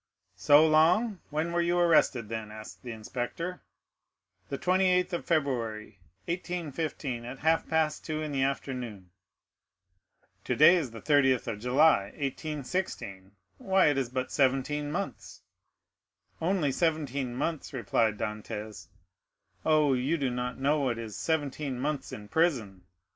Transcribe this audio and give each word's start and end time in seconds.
"So 0.35 0.65
long?—when 0.67 1.51
were 1.51 1.61
you 1.61 1.77
arrested, 1.77 2.27
then?" 2.27 2.49
asked 2.49 2.81
the 2.81 2.91
inspector. 2.91 3.61
"The 4.49 4.57
28th 4.57 5.13
of 5.13 5.25
February, 5.25 5.99
1815, 6.25 7.23
at 7.23 7.37
half 7.37 7.67
past 7.69 8.03
two 8.03 8.19
in 8.23 8.31
the 8.31 8.41
afternoon." 8.41 9.11
"Today 10.43 10.75
is 10.75 10.89
the 10.89 11.01
30th 11.03 11.45
of 11.45 11.59
July, 11.59 12.05
1816,—why, 12.17 13.85
it 13.89 13.97
is 13.99 14.09
but 14.09 14.31
seventeen 14.31 14.91
months." 14.91 15.43
"Only 16.41 16.71
seventeen 16.71 17.35
months," 17.35 17.71
replied 17.71 18.17
Dantès. 18.17 18.87
"Oh, 19.63 19.93
you 19.93 20.17
do 20.17 20.31
not 20.31 20.57
know 20.57 20.79
what 20.79 20.97
is 20.97 21.15
seventeen 21.15 21.79
months 21.79 22.11
in 22.11 22.27
prison! 22.27 22.85